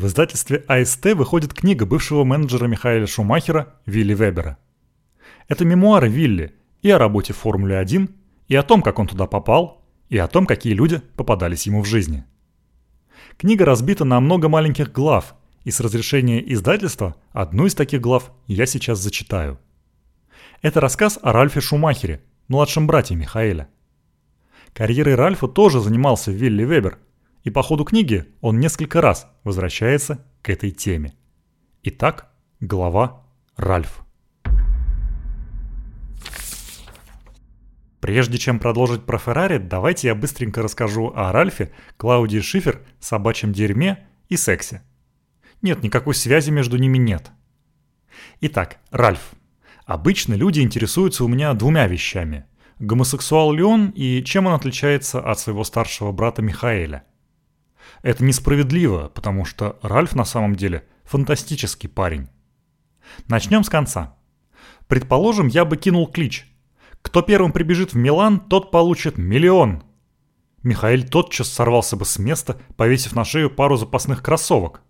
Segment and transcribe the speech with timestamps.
[0.00, 4.56] В издательстве АСТ выходит книга бывшего менеджера Михаила Шумахера Вилли Вебера.
[5.48, 8.08] Это мемуары Вилли и о работе в Формуле-1,
[8.46, 11.86] и о том, как он туда попал, и о том, какие люди попадались ему в
[11.86, 12.24] жизни.
[13.38, 15.34] Книга разбита на много маленьких глав,
[15.64, 19.58] и с разрешения издательства одну из таких глав я сейчас зачитаю.
[20.62, 23.68] Это рассказ о Ральфе Шумахере, младшем брате Михаэля.
[24.74, 26.98] Карьерой Ральфа тоже занимался Вилли Вебер–
[27.48, 31.14] и по ходу книги он несколько раз возвращается к этой теме.
[31.82, 32.30] Итак,
[32.60, 33.24] глава
[33.56, 34.04] Ральф.
[38.00, 44.06] Прежде чем продолжить про Феррари, давайте я быстренько расскажу о Ральфе, Клаудии Шифер, собачьем дерьме
[44.28, 44.82] и сексе.
[45.62, 47.30] Нет, никакой связи между ними нет.
[48.42, 49.32] Итак, Ральф.
[49.86, 52.44] Обычно люди интересуются у меня двумя вещами.
[52.78, 57.04] Гомосексуал ли он и чем он отличается от своего старшего брата Михаэля–
[58.02, 62.28] это несправедливо, потому что Ральф на самом деле фантастический парень.
[63.26, 64.16] Начнем с конца.
[64.86, 66.46] Предположим, я бы кинул клич.
[67.02, 69.82] Кто первым прибежит в Милан, тот получит миллион.
[70.62, 74.82] Михаил тотчас сорвался бы с места, повесив на шею пару запасных кроссовок.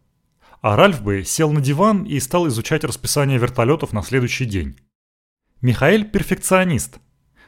[0.60, 4.76] А Ральф бы сел на диван и стал изучать расписание вертолетов на следующий день.
[5.60, 6.98] Михаил перфекционист.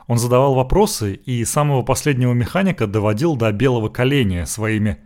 [0.06, 4.98] Он задавал вопросы и самого последнего механика доводил до белого коленя своими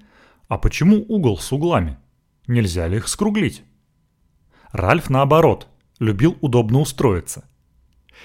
[0.48, 1.98] а почему угол с углами?
[2.46, 3.62] Нельзя ли их скруглить?
[4.72, 7.48] Ральф, наоборот, любил удобно устроиться.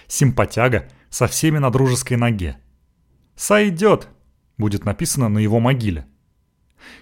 [0.08, 2.58] Симпатяга со всеми на дружеской ноге.
[3.36, 4.10] «Сойдет!»
[4.58, 6.06] будет написано на его могиле.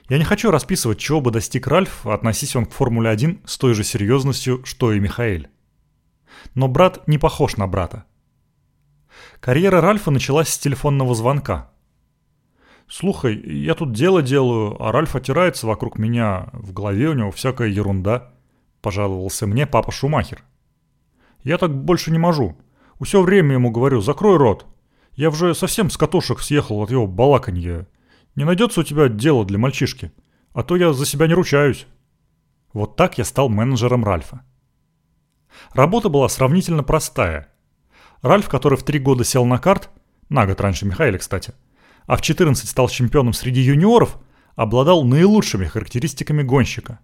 [0.10, 3.84] Я не хочу расписывать, чего бы достиг Ральф, относись он к Формуле-1 с той же
[3.84, 5.50] серьезностью, что и Михаэль.
[6.54, 8.06] Но брат не похож на брата.
[9.40, 11.72] Карьера Ральфа началась с телефонного звонка–
[12.89, 17.67] «Слухай, я тут дело делаю, а Ральф отирается вокруг меня, в голове у него всякая
[17.67, 18.31] ерунда»,–
[18.81, 20.43] пожаловался мне папа Шумахер.
[21.43, 22.58] «Я так больше не можу.
[23.02, 24.65] Все время ему говорю, закрой рот.
[25.15, 27.87] Я уже совсем с катушек съехал от его балаканья.
[28.36, 30.14] Не найдется у тебя дело для мальчишки,
[30.53, 31.87] а то я за себя не ручаюсь».
[32.71, 34.45] Вот так я стал менеджером Ральфа.
[35.73, 37.52] Работа была сравнительно простая.
[38.21, 39.89] Ральф, который в три года сел на карт,
[40.30, 41.53] на год раньше Михаила, кстати–
[42.08, 44.18] а в 14 стал чемпионом среди юниоров,
[44.56, 47.00] обладал наилучшими характеристиками гонщика.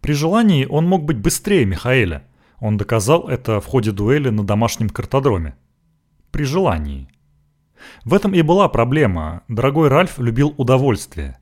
[0.00, 2.24] При желании он мог быть быстрее Михаэля.
[2.60, 5.56] Он доказал это в ходе дуэли на домашнем картодроме.
[6.30, 7.08] При желании.
[8.04, 9.42] В этом и была проблема.
[9.48, 11.38] Дорогой Ральф любил удовольствие.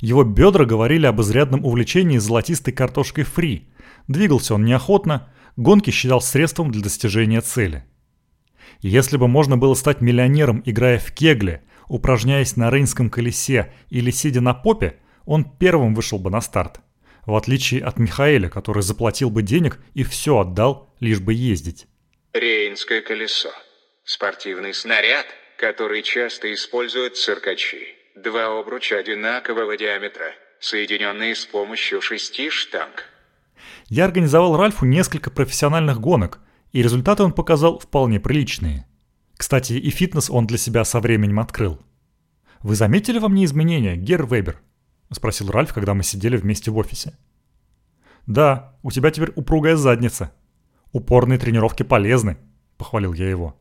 [0.00, 3.68] Его бедра говорили об изрядном увлечении золотистой картошкой фри.
[4.06, 7.84] Двигался он неохотно, гонки считал средством для достижения цели.
[8.80, 14.40] Если бы можно было стать миллионером, играя в кегле, Упражняясь на рейнском колесе или сидя
[14.40, 16.80] на попе, он первым вышел бы на старт.
[17.24, 21.86] В отличие от Михаэля, который заплатил бы денег и все отдал, лишь бы ездить.
[22.32, 23.50] Рейнское колесо.
[24.04, 25.26] Спортивный снаряд,
[25.58, 27.94] который часто используют циркачи.
[28.16, 33.04] Два обруча одинакового диаметра, соединенные с помощью шести штанг.
[33.88, 36.40] Я организовал Ральфу несколько профессиональных гонок,
[36.72, 38.87] и результаты он показал вполне приличные.
[39.38, 41.78] Кстати, и фитнес он для себя со временем открыл.
[42.60, 44.60] «Вы заметили во мне изменения, Гер Вебер?»–
[45.12, 47.16] спросил Ральф, когда мы сидели вместе в офисе.
[48.26, 50.34] «Да, у тебя теперь упругая задница.
[50.90, 52.36] Упорные тренировки полезны»,–
[52.76, 53.56] похвалил я его.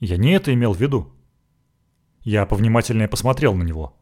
[0.00, 1.12] Я не это имел в виду.
[2.22, 4.00] Я повнимательнее посмотрел на него.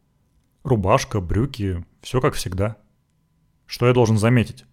[0.62, 2.76] Рубашка, брюки, все как всегда.
[3.66, 4.65] Что я должен заметить?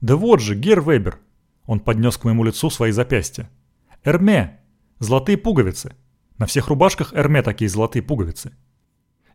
[0.00, 1.18] «Да вот же, Гер Вебер!»
[1.66, 3.50] Он поднес к моему лицу свои запястья.
[4.04, 4.59] «Эрме,
[5.00, 5.96] Золотые пуговицы.
[6.36, 8.52] На всех рубашках Эрме такие золотые пуговицы.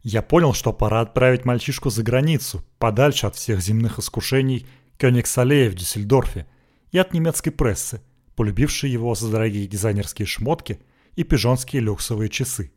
[0.04, 4.68] Я понял, что пора отправить мальчишку за границу, подальше от всех земных искушений
[5.00, 6.46] Кёнигсалея в Дюссельдорфе
[6.92, 8.04] и от немецкой прессы,
[8.36, 10.80] полюбившей его за дорогие дизайнерские шмотки
[11.16, 12.72] и пижонские люксовые часы.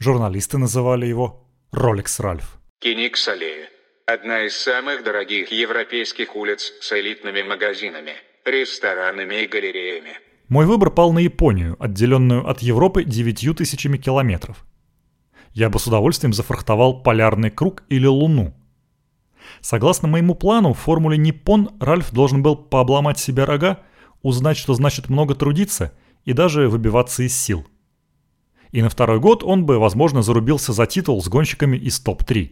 [0.00, 2.58] Журналисты называли его «Ролекс Ральф».
[2.80, 3.68] Кёнигсалея–
[4.06, 8.14] одна из самых дорогих европейских улиц с элитными магазинами,
[8.44, 10.18] ресторанами и галереями–
[10.50, 14.66] мой выбор пал на Японию, отделенную от Европы девятью тысячами километров.
[15.52, 18.52] Я бы с удовольствием зафрахтовал полярный круг или Луну.
[19.60, 23.78] Согласно моему плану, в формуле Ниппон Ральф должен был пообломать себе рога,
[24.22, 25.92] узнать, что значит много трудиться
[26.24, 27.64] и даже выбиваться из сил.
[28.72, 32.50] И на второй год он бы, возможно, зарубился за титул с гонщиками из топ-3.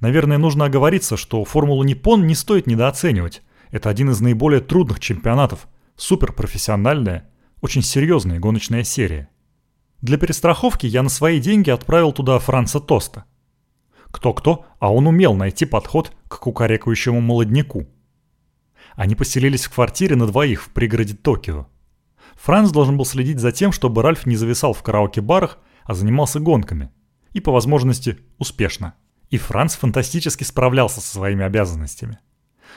[0.00, 3.42] Наверное, нужно оговориться, что формулу Ниппон не стоит недооценивать.
[3.70, 7.30] Это один из наиболее трудных чемпионатов– суперпрофессиональная,
[7.60, 9.28] очень серьезная гоночная серия.
[10.00, 13.24] Для перестраховки я на свои деньги отправил туда Франца Тоста.
[14.10, 17.88] Кто-кто, а он умел найти подход к кукарекающему молодняку.
[18.94, 21.68] Они поселились в квартире на двоих в пригороде Токио.
[22.36, 26.90] Франц должен был следить за тем, чтобы Ральф не зависал в караоке-барах, а занимался гонками.
[27.32, 28.94] И по возможности успешно.
[29.30, 32.18] И Франц фантастически справлялся со своими обязанностями.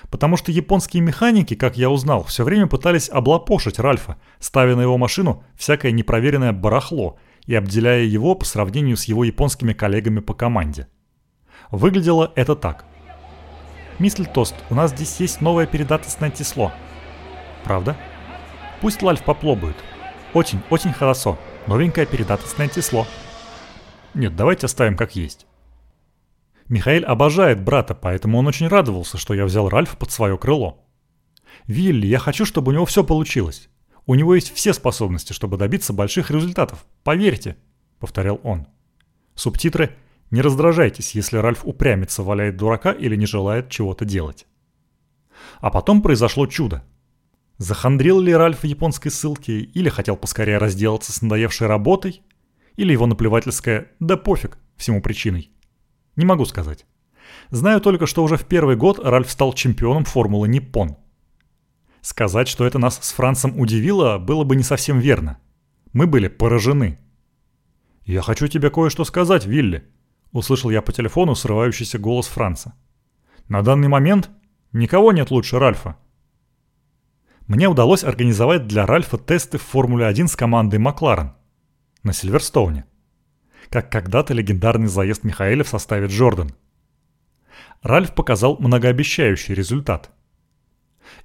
[0.09, 4.97] Потому что японские механики, как я узнал, все время пытались облапошить Ральфа, ставя на его
[4.97, 10.87] машину всякое непроверенное барахло и обделяя его по сравнению с его японскими коллегами по команде.
[11.71, 12.85] Выглядело это так.
[13.99, 16.71] «Мисль Тост, у нас здесь есть новое передаточное число».
[17.63, 17.97] «Правда?»
[18.79, 19.75] «Пусть Лальф попробует.
[20.33, 21.37] Очень, очень хорошо.
[21.65, 23.07] Новенькое передаточное число».
[24.13, 25.46] «Нет, давайте оставим как есть».
[26.69, 30.85] Михаил обожает брата, поэтому он очень радовался, что я взял Ральфа под свое крыло.
[31.65, 33.69] «Вилли, я хочу, чтобы у него все получилось.
[34.05, 36.85] У него есть все способности, чтобы добиться больших результатов.
[37.03, 37.57] Поверьте»,—
[37.99, 38.67] повторял он.
[39.35, 39.95] Субтитры
[40.29, 44.45] «Не раздражайтесь, если Ральф упрямится, валяет дурака или не желает чего-то делать».
[45.59, 46.83] А потом произошло чудо.
[47.57, 52.21] Захандрил ли Ральф в японской ссылке, или хотел поскорее разделаться с надоевшей работой,
[52.75, 55.49] или его наплевательское «да пофиг» всему причиной.
[56.17, 56.85] Не могу сказать.
[57.51, 60.97] Знаю только, что уже в первый год Ральф стал чемпионом Формулы Ниппон.
[62.01, 65.39] Сказать, что это нас с Францем удивило, было бы не совсем верно.
[65.93, 66.99] Мы были поражены.
[68.03, 69.85] «Я хочу тебе кое-что сказать, Вилли»,—
[70.31, 72.73] услышал я по телефону срывающийся голос Франца.
[73.47, 74.29] «На данный момент
[74.71, 75.97] никого нет лучше Ральфа».
[77.45, 81.33] Мне удалось организовать для Ральфа тесты в Формуле 1 с командой Макларен
[82.03, 82.85] на Сильверстоуне
[83.69, 86.51] как когда-то легендарный заезд Михаэля в составе Джордан.
[87.81, 90.11] Ральф показал многообещающий результат.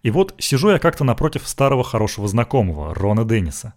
[0.02, 3.74] И вот сижу я как-то напротив старого хорошего знакомого, Рона Денниса.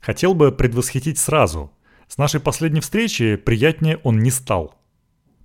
[0.00, 1.72] Хотел бы предвосхитить сразу.
[2.06, 4.74] С нашей последней встречи приятнее он не стал.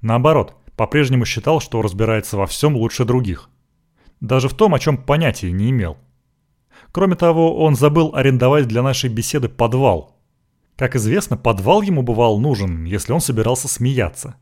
[0.01, 3.49] Наоборот, по-прежнему считал, что разбирается во всем лучше других.
[4.21, 5.97] Даже в том, о чем понятия не имел.
[6.91, 10.11] Кроме того, он забыл арендовать для нашей беседы подвал–
[10.75, 14.35] как известно, подвал ему бывал нужен, если он собирался смеяться.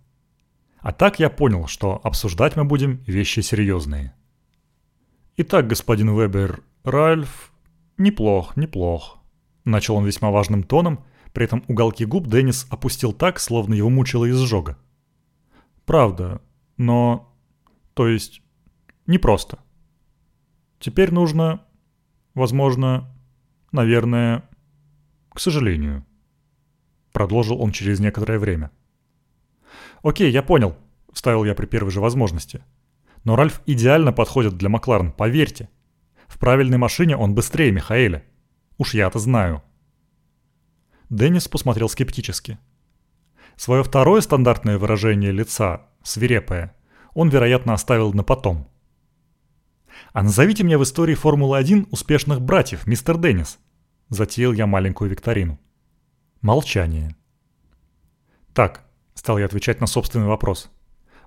[0.80, 4.16] А так я понял, что обсуждать мы будем вещи серьезные.
[5.38, 7.52] Итак, господин Вебер, Ральф...
[7.98, 9.20] Неплох, неплох.
[9.64, 14.30] Начал он весьма важным тоном, при этом уголки губ Деннис опустил так, словно его мучило
[14.30, 14.78] изжога.
[15.86, 16.42] Правда,
[16.78, 17.32] но...
[17.94, 18.42] То есть...
[19.06, 19.60] Непросто.
[20.80, 21.64] Теперь нужно...
[22.34, 23.14] Возможно...
[23.72, 24.50] Наверное...
[25.30, 26.06] К сожалению...
[27.12, 28.72] Продолжил он через некоторое время.
[30.04, 30.76] «Окей, я понял»,—
[31.14, 32.64] вставил я при первой же возможности.
[33.24, 35.70] «Но Ральф идеально подходит для Макларен, поверьте.
[36.28, 38.24] В правильной машине он быстрее Михаэля.
[38.78, 39.62] Уж я-то знаю».
[41.10, 42.58] Деннис посмотрел скептически.
[43.58, 46.76] Свое второе стандартное выражение лица, свирепое,
[47.14, 48.68] он, вероятно, оставил на потом.
[50.14, 53.60] «А назовите мне в истории Формулы-1 успешных братьев, мистер Деннис»,—
[54.10, 55.60] затеял я маленькую викторину.
[56.42, 57.16] Молчание.
[58.56, 58.84] Так,
[59.14, 60.72] стал я отвечать на собственный вопрос.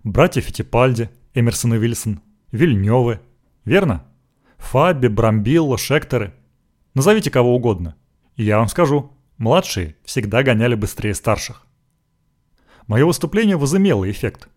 [0.02, 2.20] Братья Фитипальди, Эмерсон и Вильсон,
[2.50, 3.20] Вильнёвы,
[3.64, 4.04] верно?
[4.56, 6.34] Фаби, Брамбилла, Шектеры.
[6.94, 7.94] Назовите кого угодно.
[8.34, 11.64] И я вам скажу, младшие всегда гоняли быстрее старших.
[12.88, 14.48] Мое выступление возымело эффект.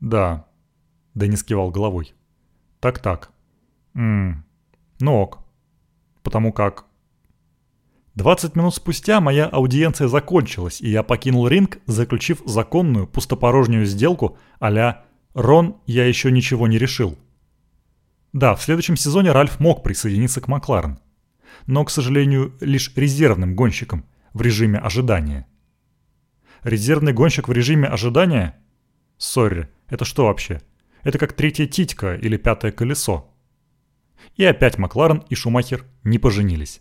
[0.00, 0.46] Да,
[1.14, 2.12] Денис кивал головой.
[2.80, 3.30] Так-так.
[3.94, 4.44] Ммм,
[5.00, 5.38] ну ок.
[6.22, 6.84] Потому как
[8.14, 15.04] 20 минут спустя моя аудиенция закончилась, и я покинул ринг, заключив законную пустопорожнюю сделку а
[15.34, 17.18] «Рон, я еще ничего не решил».
[18.32, 20.98] Да, в следующем сезоне Ральф мог присоединиться к Макларен.
[21.66, 25.46] Но, к сожалению, лишь резервным гонщиком в режиме ожидания.
[26.62, 28.56] Резервный гонщик в режиме ожидания?
[29.18, 30.60] Сорри, это что вообще?
[31.02, 33.32] Это как третья титька или пятое колесо.
[34.36, 36.80] И опять Макларен и Шумахер не поженились.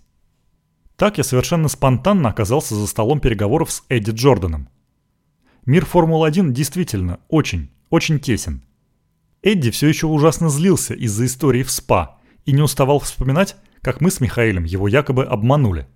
[0.95, 4.69] Так я совершенно спонтанно оказался за столом переговоров с Эдди Джорданом.
[5.65, 8.63] Мир Формулы-1 действительно очень, очень тесен.
[9.41, 14.11] Эдди все еще ужасно злился из-за истории в СПА и не уставал вспоминать, как мы
[14.11, 15.87] с Михаилом его якобы обманули.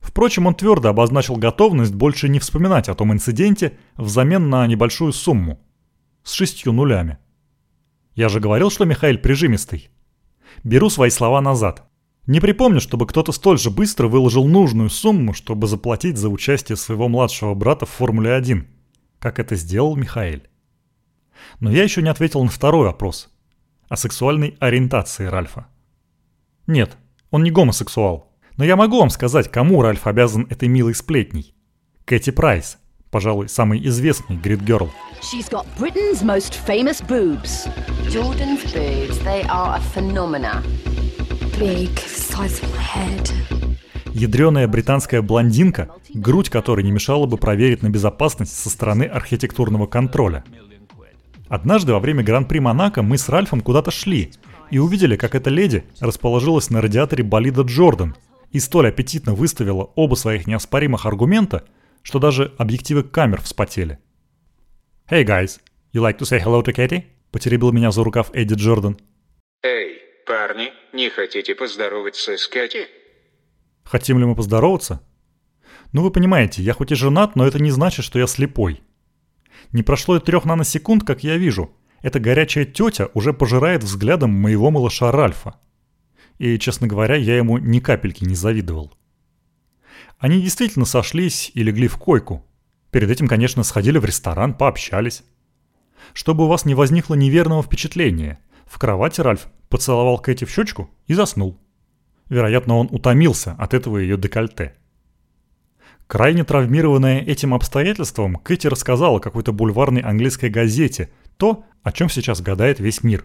[0.00, 5.60] Впрочем, он твердо обозначил готовность больше не вспоминать о том инциденте взамен на небольшую сумму.
[6.22, 7.18] С шестью нулями.
[8.14, 9.90] Я же говорил, что Михаил прижимистый.
[10.64, 11.89] Беру свои слова назад.
[12.26, 17.08] Не припомню, чтобы кто-то столь же быстро выложил нужную сумму, чтобы заплатить за участие своего
[17.08, 18.66] младшего брата в Формуле-1,
[19.18, 20.40] как это сделал Михаил.
[21.58, 23.30] Но я еще не ответил на второй вопрос.
[23.88, 25.66] О сексуальной ориентации Ральфа.
[26.66, 26.96] Нет,
[27.30, 28.30] он не гомосексуал.
[28.56, 31.54] Но я могу вам сказать, кому Ральф обязан этой милой сплетней.
[32.04, 32.78] Кэти Прайс,
[33.10, 34.90] пожалуй, самый известный грид-герл.
[35.22, 37.68] She's got Britain's most famous boobs.
[38.08, 40.62] Jordan's boobs, they are a phenomena.
[44.14, 50.42] Ядреная британская блондинка, грудь которой не мешала бы проверить на безопасность со стороны архитектурного контроля.
[51.48, 54.32] Однажды во время Гран-при Монако мы с Ральфом куда-то шли
[54.70, 58.16] и увидели, как эта леди расположилась на радиаторе болида Джордан
[58.52, 61.64] и столь аппетитно выставила оба своих неоспоримых аргумента,
[62.00, 63.98] что даже объективы камер вспотели.
[65.10, 65.60] «Hey guys,
[65.92, 68.96] you like to say hello to Katie?»– потеребил меня за рукав Эдди Джордан.
[69.62, 69.98] Эй,
[70.30, 72.86] парни, не хотите поздороваться с Кэти?
[73.82, 75.02] Хотим ли мы поздороваться?
[75.92, 78.80] Ну вы понимаете, я хоть и женат, но это не значит, что я слепой.
[79.72, 81.76] Не прошло и трех наносекунд, как я вижу.
[82.00, 85.56] Эта горячая тетя уже пожирает взглядом моего малыша Ральфа.
[86.38, 88.96] И, честно говоря, я ему ни капельки не завидовал.
[90.20, 92.46] Они действительно сошлись и легли в койку.
[92.92, 95.24] Перед этим, конечно, сходили в ресторан, пообщались.
[96.12, 101.14] Чтобы у вас не возникло неверного впечатления, в кровати Ральф поцеловал Кэти в щечку и
[101.14, 101.58] заснул.
[102.28, 104.74] Вероятно, он утомился от этого ее декольте.
[106.06, 112.80] Крайне травмированная этим обстоятельством, Кэти рассказала какой-то бульварной английской газете то, о чем сейчас гадает
[112.80, 113.24] весь мир.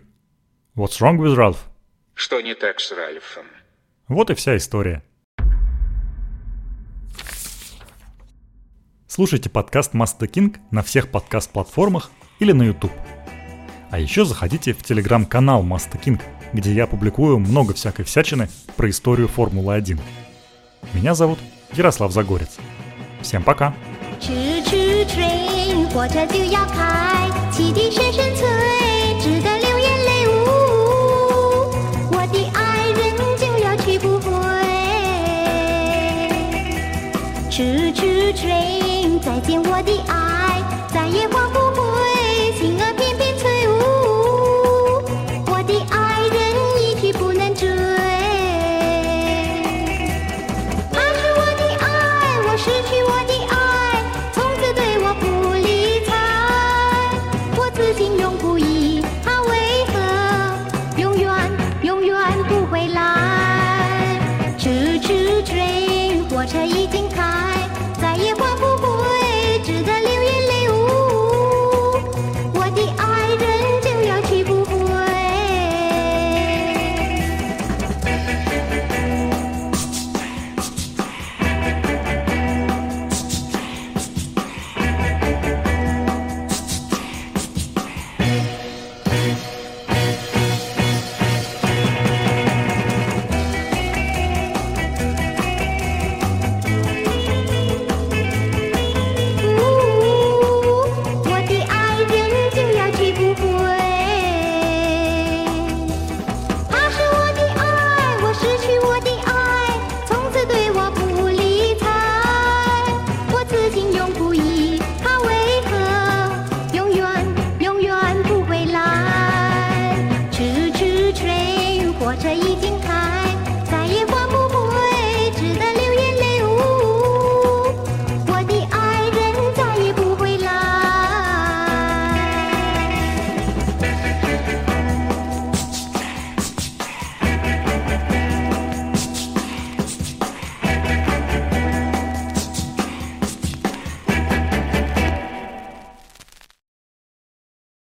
[0.75, 1.57] What's wrong with Ralph?
[2.13, 3.45] Что не так с Ральфом?
[4.07, 5.03] Вот и вся история.
[9.07, 12.91] Слушайте подкаст Master King на всех подкаст-платформах или на YouTube.
[13.89, 16.21] А еще заходите в телеграм-канал Master King,
[16.54, 19.98] где я публикую много всякой всячины про историю Формулы-1.
[20.94, 21.38] Меня зовут
[21.74, 22.58] Ярослав Загорец.
[23.22, 23.72] Всем пока!
[24.20, 28.46] 吱吱 train，火车就要开，汽笛声声催，
[29.20, 30.30] 直得流眼泪呜。
[32.12, 33.00] 我的爱人
[33.38, 34.30] 就要去不回。
[37.50, 40.23] 吱吱 train，再见我的爱。